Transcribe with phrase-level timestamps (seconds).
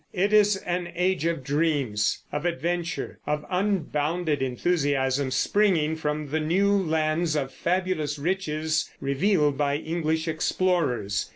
[0.13, 6.71] It is an age of dreams, of adventure, of unbounded enthusiasm springing from the new
[6.75, 11.29] lands of fabulous riches revealed by English explorers.